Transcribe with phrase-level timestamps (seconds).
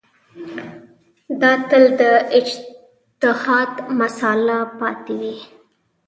[1.41, 2.01] دا تل د
[2.37, 5.35] اجتهاد مسأله پاتې وي.